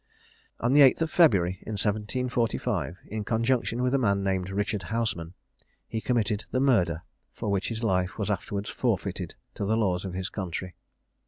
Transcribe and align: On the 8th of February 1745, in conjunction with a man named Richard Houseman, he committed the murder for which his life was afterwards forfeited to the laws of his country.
On 0.59 0.73
the 0.73 0.81
8th 0.81 1.01
of 1.03 1.11
February 1.11 1.59
1745, 1.67 2.97
in 3.05 3.23
conjunction 3.23 3.83
with 3.83 3.93
a 3.93 3.99
man 3.99 4.23
named 4.23 4.49
Richard 4.49 4.81
Houseman, 4.89 5.35
he 5.87 6.01
committed 6.01 6.45
the 6.49 6.59
murder 6.59 7.03
for 7.35 7.51
which 7.51 7.67
his 7.69 7.83
life 7.83 8.17
was 8.17 8.31
afterwards 8.31 8.69
forfeited 8.71 9.35
to 9.53 9.63
the 9.63 9.77
laws 9.77 10.03
of 10.03 10.13
his 10.15 10.29
country. 10.29 10.73